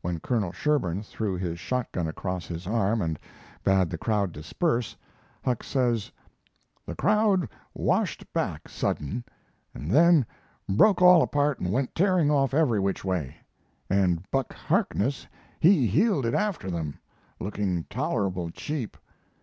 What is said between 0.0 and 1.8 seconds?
When Colonel Sherburn threw his